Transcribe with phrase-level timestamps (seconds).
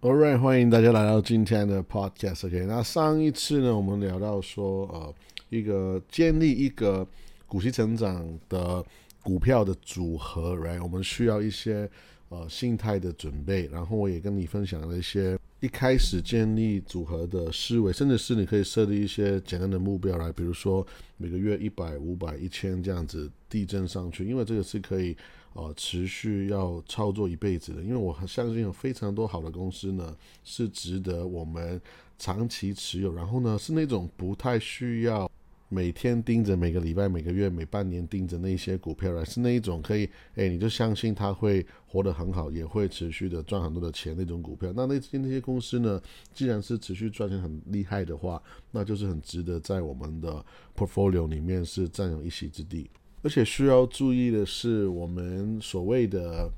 [0.00, 2.46] All right，欢迎大家来到今天的 podcast。
[2.46, 5.12] OK，那上一次呢，我们聊到说，呃，
[5.48, 7.04] 一个建立一个
[7.48, 8.84] 股息成长的
[9.24, 10.80] 股票的组合，Right？
[10.80, 11.90] 我们需要一些
[12.28, 13.68] 呃心态的准备。
[13.72, 20.86] 然后我也跟你分享了一些一开始建立组合的思维，甚至是你可以设立一些简单的目标来，比如说
[21.16, 25.16] 每个月一百、五百、一千这样子递增上去，因为这个是可以。
[25.58, 31.80] 呃，持续要操作一辈子的，因为我相信有非常多好的公司呢，是值得我们
[32.16, 33.12] 长期持有。
[33.12, 35.28] 然后呢，是那种不太需要
[35.68, 44.72] 每天盯着、每个礼拜、每个月、每半年盯着那些股票，而是那一种可以，哎，你就相信它会活得很好，也会持续的赚很多的钱那种股票。
[44.76, 46.00] 那那那些公司呢，
[46.32, 52.88] 既然是持续赚钱很厉害的话，那就是很值得在我们的 portfolio 里面是占有一席之地。
[53.22, 56.50] 而且需要注意的是，我们所谓的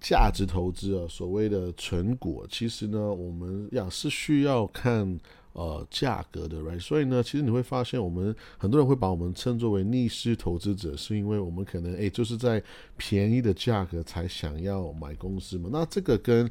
[0.00, 5.18] 价值投资啊，所谓的存股，其实呢，我们要是需要看
[5.52, 6.80] 呃价格的，right？
[6.80, 12.62] 所以呢，其实你会发现，我们很多人会把我们称作为逆势投资者，是因为我们可能诶就是在
[12.96, 15.68] 便宜的价格才想要买公司嘛。
[15.72, 16.50] 那这个跟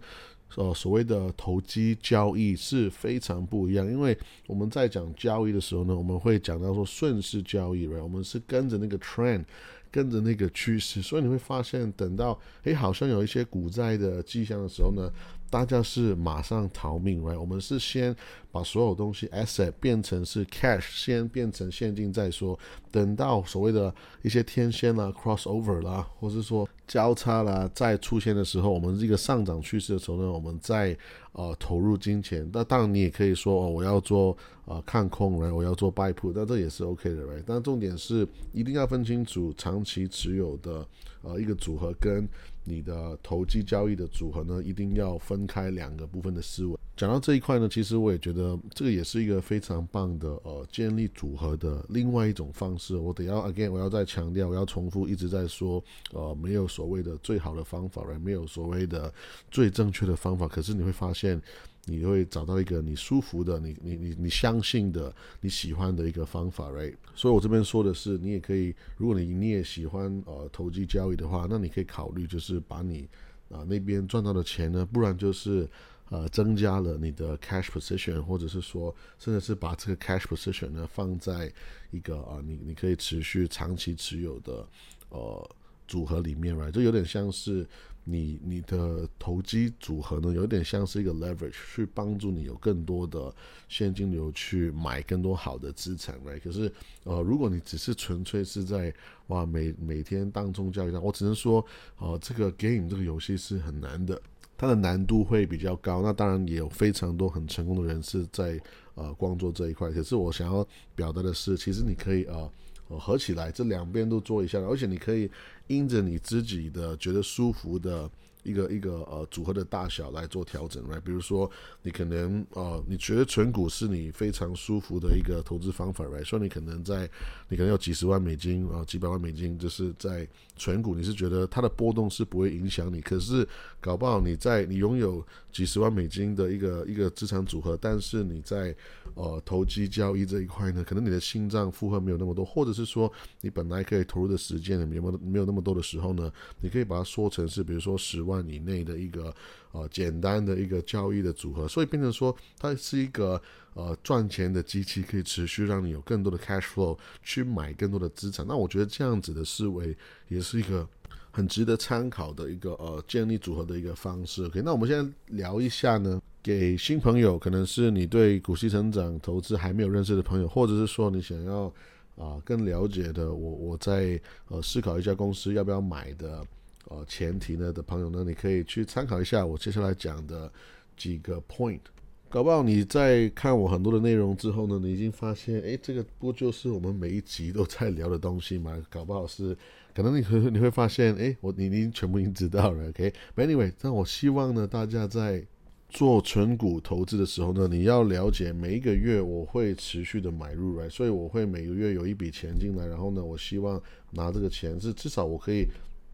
[0.56, 4.18] 呃，所谓的投机交易是非常不一样，因为
[4.48, 9.44] 我们在讲交易的时候呢，我们会讲到说顺势交易我们是跟着那个 trend，
[9.92, 15.12] 跟着那个趋势，所以你会发现，等到诶好像有一些股灾的迹象的时候呢。
[15.50, 18.16] 大家是马上逃命来我们是先
[18.52, 22.58] 把所有东西 asset 变成是 cash，先变成现金再说。
[22.92, 30.98] 等到所谓的一些天线啦、crossover 啦，或是说交叉啦再出现的时候，我们这个上涨趋势的时候呢，我们再
[31.34, 32.50] 呃投入金钱。
[32.54, 37.44] 那当然你也可以说哦，我要做呃看空然后我要做 buy put，那这也是 OK 的，right？
[37.46, 40.86] 但重点是一定要分清楚长期持有的
[41.22, 42.28] 呃一个组合跟。
[42.70, 46.78] 你的投机交易的组合呢，一定要分开两个部分的思维。
[46.98, 52.98] 讲到这一块呢，其实我也觉得这个也是一个非常棒的呃建立组合的另外一种方式。
[52.98, 55.82] 我得要 again，我要再强调，我要重复，一直在说，
[56.12, 59.14] 呃，没有所谓的最好的方法，没有所谓的
[59.52, 60.48] 最正确的方法。
[60.48, 61.42] 可是你会发现。
[61.90, 66.94] 你会找到一个你舒服的、你你你你相信的、你喜欢的一个方法，right？
[67.16, 73.08] 所以我这边说的是，你也可以，如果你你也喜欢呃投机交易的话，那你可以考虑就是把你
[73.50, 75.66] 啊那边赚到的钱呢，不然就是
[76.10, 81.52] 呃增加了你的 cash position，或者是说，甚至是把这个 cash position 呢放在
[81.92, 84.68] 一个啊你你可以持续长期持有的
[85.10, 85.50] 呃
[85.88, 86.72] 组合里面，right？
[86.72, 87.68] 就有点像是。
[88.10, 93.36] 你你的投机组合呢，有点像是一个 leverage，去帮助你有更多的
[93.68, 96.40] 现金流去买更多好的资产，right？
[96.40, 96.72] 可是，
[97.04, 98.94] 呃，如果你只是纯粹是在
[99.28, 101.66] 哇每每天当中交易上，我只能说，
[101.98, 104.22] 呃，这个 game 这个游戏是很难的，
[104.58, 106.02] 它的难度会比较高。
[106.02, 108.60] 那当然也有非常多很成功的人士在
[108.96, 109.92] 呃光做这一块。
[109.92, 112.52] 可是我想要表达的是，其实你可以呃。
[112.90, 115.30] 合起来，这两边都做一下，而且你可以
[115.68, 118.10] 因着你自己的觉得舒服的。
[118.44, 121.50] 一个一个呃组合的大小来做调整来，比如说
[121.82, 127.10] 你可能呃你觉得存股是你非常舒服的一个投资方法来，所以你可能在
[127.50, 133.46] 你可能有几十万美金啊几百万美金，就是在存股，你是觉得它的波动是不会影响你，可是
[133.82, 138.74] 搞不好你在你拥有几十万美金的一个一个资产组合，但是你在
[139.16, 143.12] 呃投机交易这一块呢，可能你的心脏负荷没有那么多，或者是说
[143.42, 146.32] 你本来可以投入的时间没有没有那么多的时候呢，
[146.62, 148.37] 你可以把它说成是比如说十万。
[148.50, 149.34] 以内的一个
[149.72, 153.42] 呃简单的一个交易的组合，所以变成说它是一个
[153.74, 158.46] 呃赚钱的机器，可以持续让你有更多的 cash flow 去买更多的资产。
[158.48, 159.96] 那我觉得这样子的思维
[160.28, 160.88] 也是一个
[161.32, 164.44] 很值得参考的一个呃建立组合的一个方式。
[164.46, 171.72] OK，那我们现在聊一下呢，给新朋友，可能是你对股息成长投资还没有认识的朋友，或者是说你想要
[172.16, 176.44] 啊更了解的，我我在呃思考一家公司要不要买的。
[176.90, 180.52] 呃，前提呢的朋友呢，你可以去参考一下我接下来讲的
[180.96, 181.80] 几个 point。
[182.30, 188.78] 搞不好你在看我很多的内容之后呢，你已经发现，哎，这个不就是我们每一集都在聊的东西吗？
[188.90, 189.56] 搞不好是，
[189.96, 192.90] 可能你会你会发现，哎，我你你全部已经知道了。
[192.90, 195.46] OK，Anyway，但我希望呢，大家在
[195.88, 205.66] 做纯股投资的时候呢，你要了解每一个月我会持续的买入来，所以我会每个月有一笔钱进来，然后呢，我希望拿这个钱是至少我可以。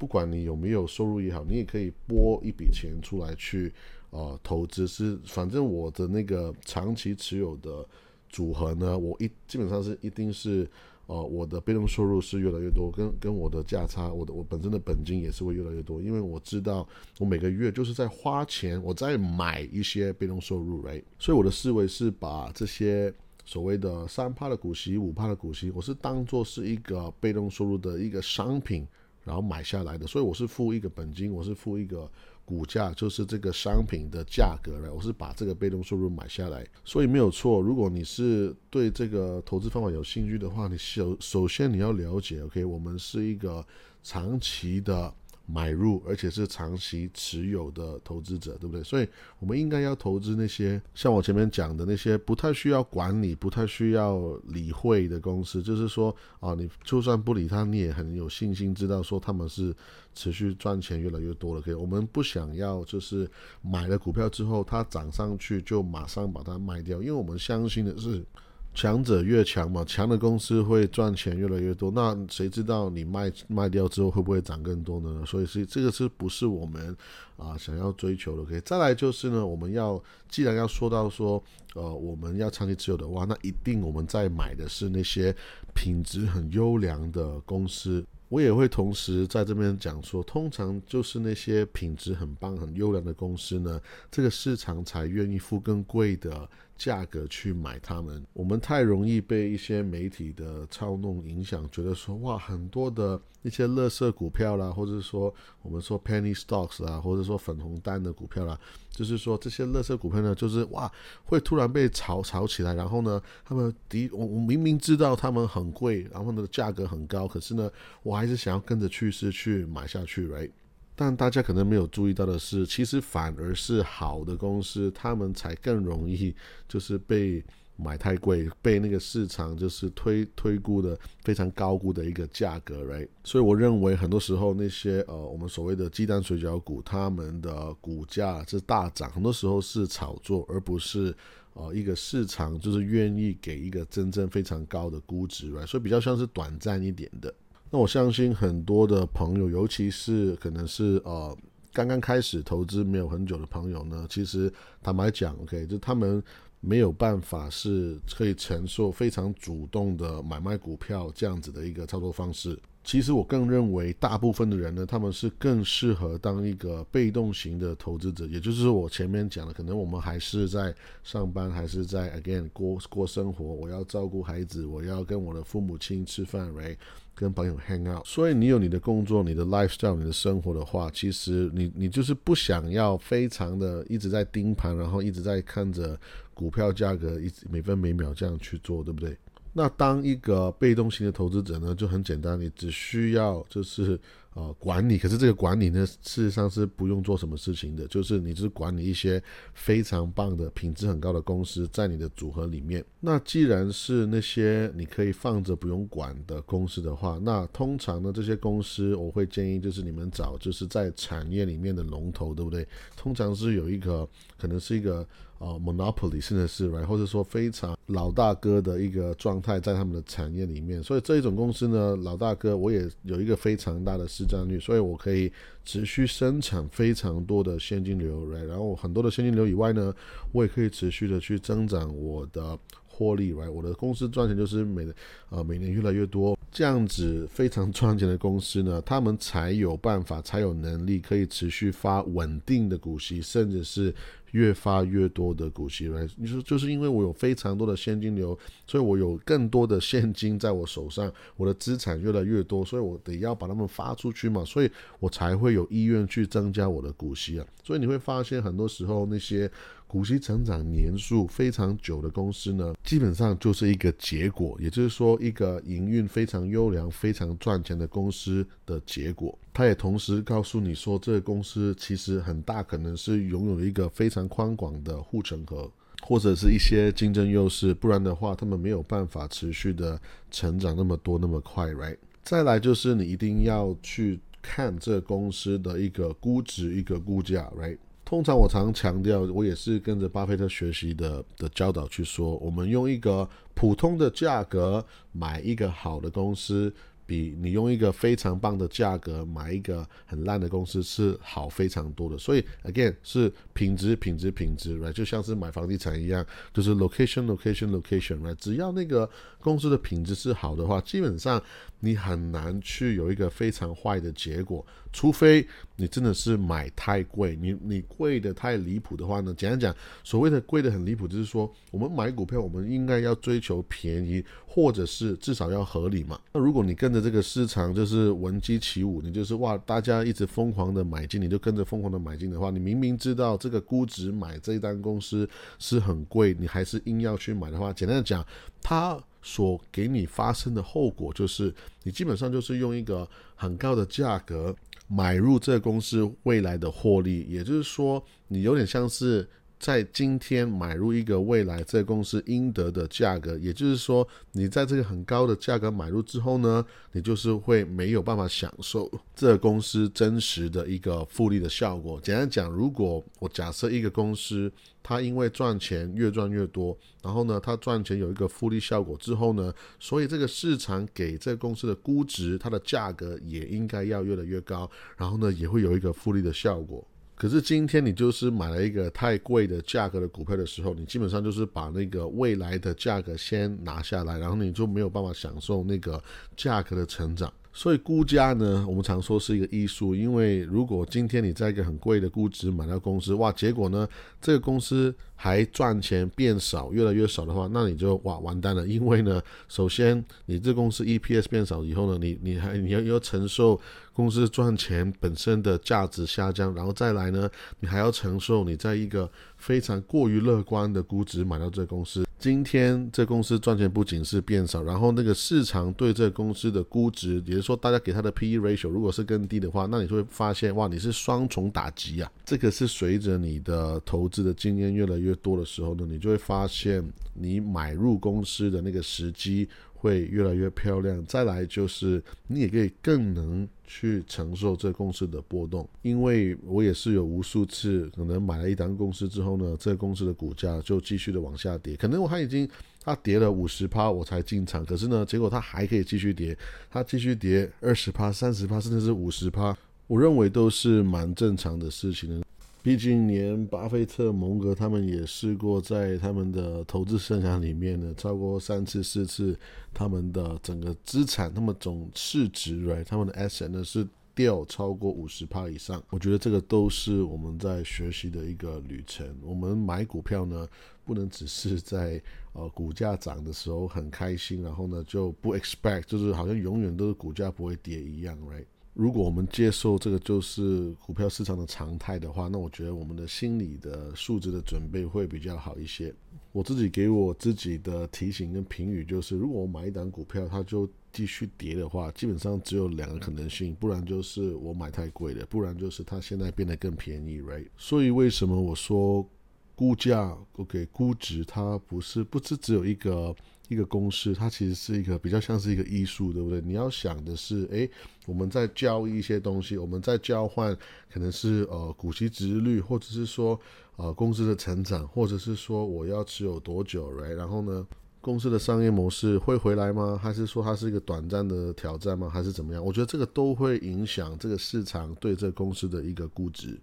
[0.03, 3.73] 不管你有没有收入也好，你也可以拨一笔钱出来去，
[4.09, 4.85] 呃，投资。
[4.85, 7.88] 是，反正我的那个长期持有的
[8.27, 10.69] 组合呢，我一基本上是一定是，
[11.05, 16.85] 呃，我的被动收入是越来越多，跟跟我的价差，我的我本身的本金也是会越来越多，因为我知道
[17.17, 23.13] 我每个月就是在花钱，我在买一些被动收入来所以我的思维是把这些
[23.45, 28.85] 所谓的三趴的股息、五趴的股息，我是当做是一个被动收入的一个商品，
[29.23, 32.09] 然后买下来的，所以我是付一个本金，我是付一个。
[32.45, 37.61] 股价就是这个商品的价格了，我是把这个被动收入买下来，所以没有错。
[37.61, 43.65] 如果你是对这个投资方法有兴趣的话，你首首先你要了解，OK，我们是一个
[44.03, 45.15] 长期的。
[45.45, 48.81] 买入，而且是长期持有的投资者，对不对？
[48.84, 49.07] 所以，
[49.40, 55.62] 我们应该要投资那些像我前面讲的那些不太需要管理、不太需要理会的公司。
[55.62, 59.75] 就是说，啊，你就算不理他，你也很有信心，知道说他们是
[60.13, 61.62] 持续赚钱越来越多了。
[61.62, 63.30] 可以，我们不想要就是
[63.62, 68.24] 买了股票之后，它涨上去就马上把它卖掉，因为我们相信的是。
[68.73, 71.91] 强者越强嘛，强的公司会赚钱越来越多。
[71.91, 75.23] 那谁知道你卖卖掉之后会不会涨更多呢？
[75.25, 76.95] 所以是这个是不是我们
[77.37, 81.41] 啊想要追求的？OK，再来就是呢，我们要既然要说到说，
[81.75, 85.35] 呃，我们要长期持有的话，那一定我们在买的是那些
[85.75, 88.03] 品质很优良的公司。
[88.29, 93.79] 我也会同时在这边讲说，通常就是那些品质很棒、很优良的公司呢，
[94.09, 96.49] 这个市场才愿意付更贵的。
[96.75, 108.59] 价格去买它们，我们太容易被一些媒体的操弄影响，觉得说哇，很多的一些垃圾股票啦，或者说我们说 penny stocks 啊，或者说粉红单的股票啦，
[108.94, 110.90] 就是说这些乐色股票呢，就是哇，
[111.25, 117.69] 会突然被炒炒起来，然后呢，他们的我我明明知道他们很贵，然后呢价格很高，可是呢，
[118.04, 120.51] 我还是想要跟着趋势去买下去，right？
[120.95, 126.36] 但大家可能没有注意到的是，其实反而是好的公司，他们才更容易
[126.68, 127.44] 就是被
[127.75, 141.15] 买太贵，被那个市场就是推推估的非常高估的一个价格来所以我认为很多时候那些呃我们所谓的鸡蛋水饺股，他们的股价是大涨，很多时候是炒作，而不是
[141.53, 147.33] 呃一个市场就是愿意给一个真正非常高的估值来所以比较像是短暂一点的。
[147.71, 151.35] 那我相信很多的朋友，尤其是可能是呃
[151.73, 156.23] 刚刚开始投资没有很久的朋友呢，其实坦白讲，OK，就他们
[156.59, 162.57] 没有办法是可以承受非常主动的买卖股票这样子的一个操作方式。
[162.83, 176.75] 其实我更认为，大部分的人呢，他们是更适合当一个被动型的投资者，也就是我前面讲的，可能我们还是在上班，还是在 again 过过生活，我要照顾孩子，我要跟我的父母亲吃饭，right？
[177.15, 178.06] 跟朋友 hang out。
[178.06, 185.97] 所以你有你的工作，你的 lifestyle，你的生活的话，其实你你就是不想要非常的一直在盯盘，然后一直在看着
[186.33, 189.15] 股票价格，一直每分每秒这样去做，对不对？
[189.53, 194.00] 那当一个被动型的投资者呢，就很简单，你只需要就是
[194.33, 199.21] 呃管理，可是这个管理呢，事实上是不用做什么事情的，就是你只是管理一些
[199.53, 202.83] 非常棒的品质很高的公司在你的组合里面。
[203.00, 212.68] 那既然是那些你可以放着不用管的公司的话，那通常呢这些公司我会建议就是你们找就是在产业里面的龙头，对不对？
[212.95, 214.07] 通常是有一个
[214.38, 215.07] 可能是一个。
[215.39, 225.31] 呃，monopoly 甚至是 right，或者说非常老大哥的一个状态在他们的产业里面，所以这一种公司呢，老大哥我也有一个非常大的市占率，所以我可以
[225.63, 229.93] 持续生产非常多的现金流来然后很多的现金流以外呢，
[230.31, 234.87] 我也可以持续的去增长我的获利来我的公司赚钱就是每
[235.30, 243.94] 呃每年越来越多，这样子非常赚钱的公司呢，他们才有办法，才有能力可以持续发稳定的股息，甚至是。
[244.33, 248.37] 越发越多的股息来，你说就是因为我有非常多的现金流，
[248.68, 257.47] 所以我有更多的现金在我手上，我的资产越来越多，所以我得要把它们发出去嘛，所以我才会有意愿去增加我的股息啊。
[257.63, 259.49] 所以你会发现很多时候那些。
[259.94, 269.38] 股息成长年数非常久的公司呢，基本上就是一个结果，也就是说，一个营运非常优良、非常赚钱的公司的结果。
[269.54, 275.71] 它也同时告诉你说，这个公司其实很大可能是拥有一个非常宽广的护城河，
[276.02, 281.97] 或者是一些竞争优势，不然的话，他们没有办法持续的成长那么多、那么快，right？
[282.23, 287.78] 再来就是你一定要去看这公司的一个估值、一个估价，right？
[288.13, 296.71] 通常我常强调，我也是跟着巴菲特学习的的教导去说，我们用一个普通的价格买一个好的公司，
[297.06, 302.18] 比你用一个非常棒的价格买一个很烂的公司是好非常多的。
[302.18, 304.94] 所以 again 是品质、品质、品质，right？
[304.94, 308.36] 就像是买房地产一样，就是 location、location、location，right？
[308.36, 311.42] 只要那个公司的品质是好的话，基本上
[311.80, 315.45] 你很难去有一个非常坏的结果，除非
[315.76, 319.33] 你真的是买太贵，你你贵的太离谱的话呢？
[319.33, 326.19] 讲一讲，所谓的贵的很离谱，就是说我们买股票，我们应该要追求便宜，或者是至少要合理嘛。
[326.31, 335.30] 那如果你跟着这个市场就是闻鸡起舞，你就是哇，大家一直疯狂的买进，你就跟着疯狂的买进的话，你明明知道这个估值买这一单公司
[335.60, 338.26] 是很贵，你还是硬要去买的话，简单的讲，
[338.62, 338.98] 它。
[339.26, 344.54] 所给你发生的后果就是，你基本上就是用一个很高的价格
[344.90, 349.26] 买入这个公司未来的获利，也就是说，你有点像是。
[349.63, 361.97] 在今天买入一个未来这个公司应得的价格，也就是说，你在这个很高的价格买入之后呢，你就是会没有办法享受这个公司真实的一个复利的效果。
[362.03, 364.51] 简单讲，如果我假设一个公司
[364.83, 376.85] 它因为赚钱越赚越多，然后呢，它赚钱有一个复利效果之后呢，所以这个市场给这个公司的估值，它的价格也应该要越来越高，然后呢，也会有一个复利的效果。
[377.15, 386.01] 可是今天你就是买了一个太贵的价格的股票的时候，你基本上就是把那个未来的价格先拿下来，然后你就没有办法享受那个
[386.35, 387.31] 价格的成长。
[387.55, 393.87] 所以估价呢，我们常说是一个艺术，因为如果今天你在一个很贵的估值买到公司，哇，结果呢，
[394.19, 403.61] 这个公司还赚钱变少，越来越少的话，那你就哇完蛋了，因为呢，首先你这公司 EPS 变少以后呢，你你还你要要承受
[403.94, 412.06] 公司赚钱本身的价值下降，然后再来呢，你还要承受你在一个非常过于乐观的估值买到这公司。
[412.18, 422.09] 今天这公司赚钱不仅是变少，然后那个市场对这公司的估值，也就是说大家给它的 P/E ratio 如果是更低的话，那你就会发现哇，你是双重打击啊！
[422.23, 426.81] 这个是随着你的投资的经验越来越多的时候呢，你就会发现
[427.14, 429.50] 你买入公司的那个时机。
[429.83, 431.04] 会越来越漂亮。
[431.06, 441.75] 再来就是，你也可以更能去承受这公司的波动，因为我也是有无数次可能买了一单公司之后呢，这公司的股价就继续的往下跌。
[441.75, 442.49] 可能我它已经
[442.81, 446.37] 它跌了五十趴我才进场，可是呢，结果它还可以继续跌，
[446.71, 452.25] 它继续跌二十趴、三十趴，甚至是五十趴，我认为都是蛮正常的事情的。
[452.63, 459.37] 毕竟，连巴菲特、蒙格他们也试过，在他们的投资生涯里面呢，超过三次、四次，
[459.73, 465.83] 他们的整个资产，他们总市值，right，他们的 asset 呢是掉超过五十趴以上。
[465.89, 469.13] 我觉得这个都是我们在学习的一个旅程。
[469.21, 470.47] 我们买股票呢，
[470.85, 472.01] 不能只是在
[472.31, 478.45] 呃股价涨的时候很开心，然后呢就不 expect，就是好像永远都是股价不会跌一样，right。
[478.73, 485.94] 如果我们接受这个就是股票市场的常态的话，那我觉得我们的心理的素质的准备会比较好一些。
[486.31, 497.47] 我自己给我自己的提醒跟评语就是，如果我买一档股票，它就继续跌的话，基本上只有两个可能性，不然就是我买太贵了，不然就是它现在变得更便宜，right？
[497.56, 499.07] 所以为什么我说
[499.53, 503.15] 估价，OK，估值它不是不是只有一个。
[503.50, 506.42] 一个公式，它其实是一个比较像是一个艺术，对不对？
[506.42, 507.69] 你要想的是，诶，
[508.06, 510.57] 我们在交易一些东西，我们在交换，
[510.92, 513.39] 可能是呃股息值率，或者是说
[513.76, 517.67] 呃公司的成长，或者是说我要持有多久来然后呢，
[518.00, 520.00] 公司的商业模式会回来吗？
[520.02, 522.10] 还是说它是一个短暂的挑战吗？
[522.10, 522.63] 还是怎么样？
[522.63, 526.58] 我觉得这个都会影响这个市场对这个公司的一个估值。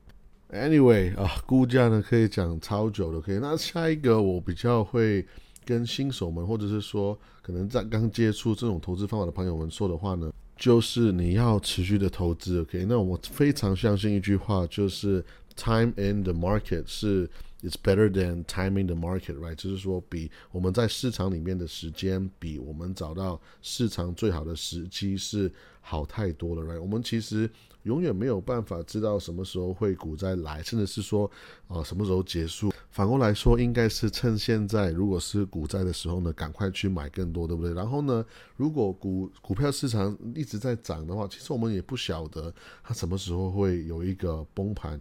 [0.50, 3.38] Anyway 啊，估价呢可以讲超久的，可以。
[3.38, 5.26] 那下一个我比较会。
[5.70, 12.60] 跟新手们，或者是说可能在刚接触这种投资方法的朋友们说的话呢，就是你要持续的投资。
[12.62, 15.24] OK，那我非常相信一句话，就是
[15.54, 17.30] time in the market 是
[17.62, 19.54] it's better than timing the market，right？
[19.54, 26.80] 就是说比我们在市场里面的时间，比我们找到市场最好的时机是好太多了，right？
[26.80, 27.48] 我们其实。
[27.84, 31.24] 永远没有办法知道什么时候会股灾来，甚至是说，
[31.66, 32.69] 啊，什么时候结束。
[32.90, 37.72] 反过来说，应该是趁现在，如果是股灾的时候呢，赶快去买更多，对不对？
[37.72, 38.24] 然后呢，
[38.56, 45.00] 如果股股票市场一直在涨的话，其实我们也不晓得它什么时候会有一个崩盘。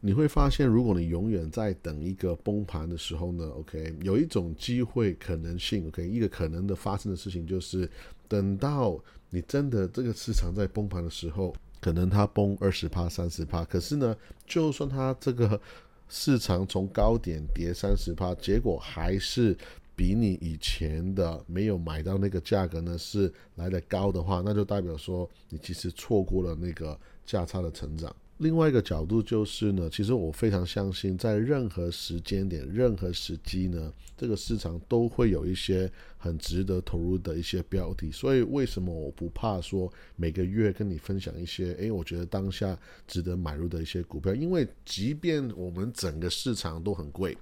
[0.00, 7.88] 你会发现，如果你永远在等一个崩盘的时候呢，OK，有一种机会可能性，OK，一个可能的发生的事情就是，
[8.26, 11.54] 等到你真的这个市场在崩盘的时候。
[11.78, 15.60] 可能它崩二十趴、三十趴，可是呢，就算它这个
[16.08, 19.56] 市场从高点跌三十趴，结果还是
[19.94, 28.14] 比你以前的没有买到那个价格呢是来的高的话，那就代表说你其实错过了那个价差的成长。
[28.38, 38.12] 另外一个角度就是呢，其实我非常相信，在任何时间点、任何时机呢，这个市场都会有一些很值得投入的一些标的。
[38.12, 42.78] 所以为什么我不怕说每个月跟你分享一些，诶，我觉得当下
[43.08, 44.34] 值得买入的一些股票？
[44.34, 47.36] 因为即便我们整个市场都很贵，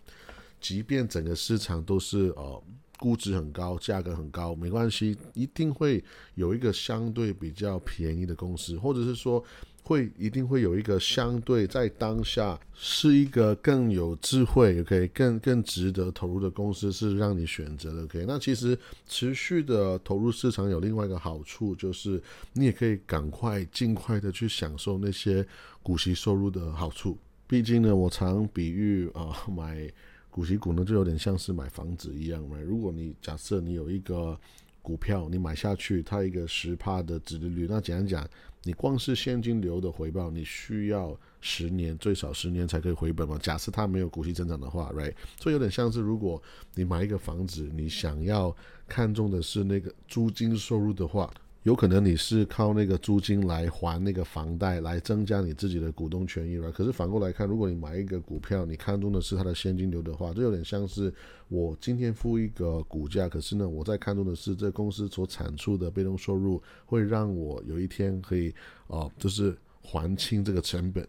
[0.60, 2.62] 即便整个市场都是呃
[3.00, 6.04] 估值很高、价格很高，没关系，一定会
[6.36, 9.44] 有一个相对比较便宜的公司，或者是说。
[9.84, 18.24] 会一定会有一个相对在当下是一个更有智慧，OK，更更值得投入的公司是让你选择的，OK。
[18.26, 18.76] 那其实
[19.06, 22.20] 持续的投入市场有另外一个好处，就是
[22.54, 25.46] 你也可以赶快尽快的去享受那些
[25.82, 27.18] 股息收入的好处。
[27.46, 29.86] 毕竟呢，我常比喻啊，买
[30.30, 32.58] 股息股呢就有点像是买房子一样嘛。
[32.58, 34.36] 如果你假设你有一个
[34.84, 38.28] 股票，你买下去，它一个十帕的值利率，那简单讲。
[38.66, 43.38] 你光是现金流的回报，你需要十年最少十年才可以回本嘛？
[43.42, 45.14] 假设它没有股息增长的话，right？
[45.40, 46.42] 所以有点像是如果
[46.74, 48.54] 你买一个房子，你想要
[48.86, 51.32] 看中的是那个租金收入的话。
[51.64, 56.70] 有可能你是靠那个租金来还那个房贷，来增加你自己的股东权益了。
[56.70, 61.12] 可是反过来看，如果你买一个股票，你看中的是它的现金流的话，这有点像是
[61.48, 68.54] 我今天付一个股价，可是呢，我在看中的是这公司所产出的被动收入，会让我有一天可以
[68.88, 71.08] 哦，就是还清这个成本。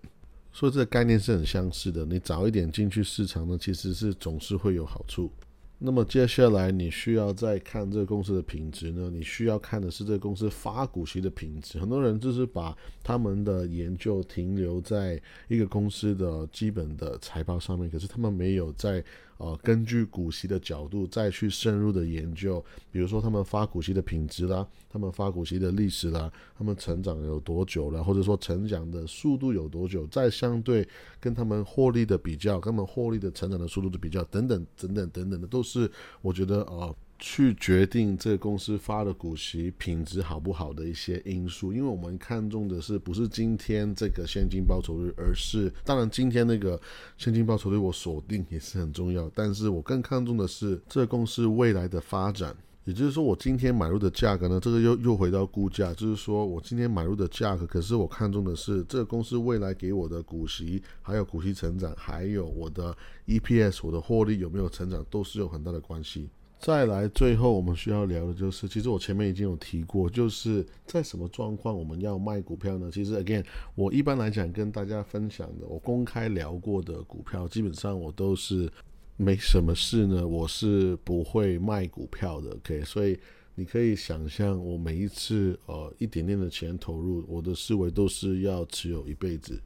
[0.54, 2.06] 所以这个概念是很相似的。
[2.06, 5.30] 你早一点进去市场呢，其实是总是会有好处。
[5.78, 9.10] 那么接下来你需要再看这个公司的品质呢？
[9.12, 11.80] 你需要看的是这个公司发股息的品质。
[11.80, 19.04] 很多人就是把他们的研究停留在一个公司的基本的财报上面，可是他们没有在。
[19.38, 30.88] 啊，根据股息的角度再去深入的研究，比如说他们发股息的品质啦，他们发股息的历史啦，他们成长有多久了，或者说成长的速度有多久，再相对
[31.20, 36.94] 跟他们获利的比较，跟他们获利的成长的速度的比较，等等等等等等的，都是我觉得啊。
[37.18, 46.80] 去决定这个公司发的股息品质好不好的一些因素，因为我们看重的是不是今天这个现金报酬率，而是当然今天那个
[47.18, 52.56] 现金报酬率我锁定也是很重要，但是我更看重的是这个公司未来的发展。
[52.84, 66.30] 也就是说，我今天买入的价格呢，这个又又回到估价，就是说我今天买入的价格，可是我看中的是这个公司未来给我的股息，还有股息成长，还有我的 EPS，我的获利有没有成长，都是有很大的关系。
[66.58, 72.90] 再来，最后我们需要聊的就是，其实我前面已经有提过，就是在什么状况我们要卖股票呢？
[72.92, 78.72] 其实，again，我一般来讲跟大家分享的，我公开聊过的股票，基本上我都是
[79.16, 82.52] 没什么事呢，我是不会卖股票的。
[82.56, 83.20] OK，所以
[83.54, 89.62] 你可以想象，我每一次呃一点点的钱投入，我的思维都是要持有一辈子。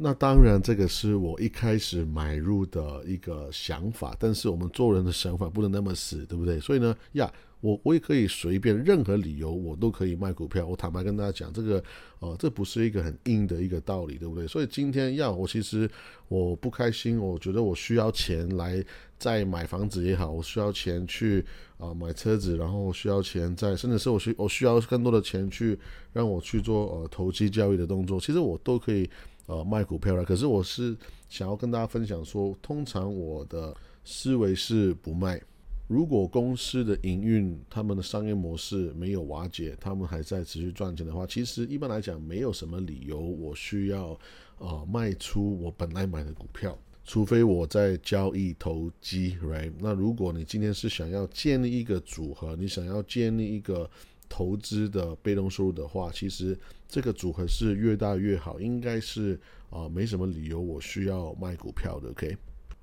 [0.00, 6.60] 那当然，这个是我一开始买入的一个想法，但是我们做人的想法不能那么死，对不对？
[6.60, 7.28] 所以呢，呀，
[7.60, 10.66] 我我也可以随便任何理由，我都可以卖股票。
[10.66, 11.82] 我坦白跟大家讲，这个
[12.20, 14.46] 呃，这不是一个很硬的一个道理，对不对？
[14.46, 15.90] 所以今天要我其实
[16.28, 18.84] 我不开心，我觉得我需要钱来
[19.18, 21.44] 再买房子也好，我需要钱去
[21.78, 25.78] 啊买车子，然后需要钱在，甚至是我需我需要更多的钱去
[26.12, 29.08] 让我去做呃投机交易的动作，其实我都可以。
[29.48, 30.22] 呃，卖股票了。
[30.26, 30.94] 可是我是
[31.30, 35.40] 想要跟大家分享说，通常我的思维是不卖。
[35.88, 44.16] 如果公司的营运、他们的商业模式没有瓦解，他们还在持续赚钱的话，其实一般来讲没有什么理由我需要
[44.58, 49.72] 呃卖出我本来买的股票，除非我在交易投机，right？
[49.80, 53.90] 那如果你今天是想要建立一个组合，你想要建立一个。
[54.30, 56.54] 投资的被动收入的话，其实
[56.86, 62.10] 这个组合是越大越好，应该是啊没什么理由我需要卖股票的。
[62.10, 62.36] OK，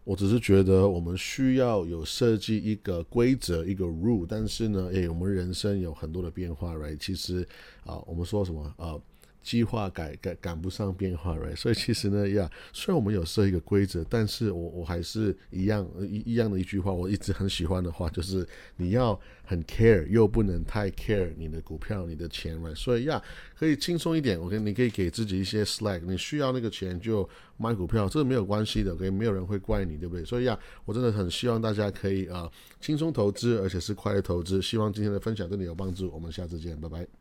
[0.05, 6.97] 我只是觉得我们需要有设计一个规则一个 rule，但是呢，诶，我们人生有很多的变化，right？
[6.97, 7.45] 其实
[7.83, 8.95] 啊，我们说什么啊？
[9.45, 11.55] 计划改赶赶不上变化，right？
[11.55, 18.45] 所以其实呢，呀，虽然我们有设一个规则，但是我我还是一样一一样的一句话，我一直很喜欢的话，就是
[18.77, 22.73] 你要很 care，又不能太 care 你的股票、你的钱，right？
[22.73, 23.21] 所以呀，
[23.55, 29.11] 可以轻松一点，我跟你可以给自己一些 slack，你需要那个钱就买股票，这个没有关系的，OK？
[29.11, 30.25] 没有人会怪你，对不对？
[30.25, 34.59] 所以呀，我真的很希望大家可以啊轻松投资，而且是快乐投资。
[34.59, 37.05] 希望今天的分享对你有帮助，我们下次见，拜拜。